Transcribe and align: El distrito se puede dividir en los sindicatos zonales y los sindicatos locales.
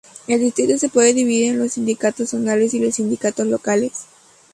El 0.25 0.39
distrito 0.39 0.79
se 0.79 0.89
puede 0.89 1.13
dividir 1.13 1.51
en 1.51 1.59
los 1.59 1.73
sindicatos 1.73 2.31
zonales 2.31 2.73
y 2.73 2.79
los 2.79 2.95
sindicatos 2.95 3.45
locales. 3.45 4.05